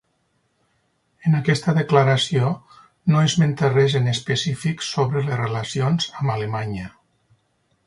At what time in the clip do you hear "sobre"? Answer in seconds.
4.89-5.25